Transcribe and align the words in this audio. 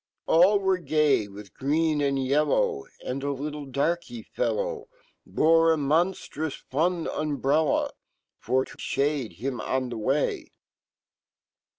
All 0.25 0.57
were 0.57 0.79
gay 0.79 1.27
wifh 1.27 1.53
green 1.53 2.01
and 2.01 2.17
yellow 2.25 2.85
And 3.05 3.21
a 3.21 3.31
little 3.31 3.67
darky 3.67 4.23
fellow 4.23 4.87
Bre 5.27 5.73
amonftrous 5.75 6.63
Inn 6.73 7.07
umbrella, 7.07 7.91
Forto 8.43 8.77
fhade 8.77 9.33
him 9.33 9.61
on 9.61 9.91
fhe 9.91 9.99
way. 9.99 10.51